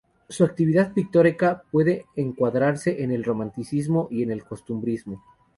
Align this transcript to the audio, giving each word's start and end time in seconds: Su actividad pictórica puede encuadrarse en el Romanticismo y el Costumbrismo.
Su 0.29 0.43
actividad 0.45 0.93
pictórica 0.95 1.61
puede 1.69 2.07
encuadrarse 2.15 3.03
en 3.03 3.11
el 3.11 3.23
Romanticismo 3.23 4.07
y 4.09 4.23
el 4.27 4.43
Costumbrismo. 4.43 5.21